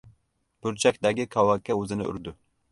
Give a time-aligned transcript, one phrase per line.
[0.67, 2.39] Burchakdagi kovakka o‘zini urdi.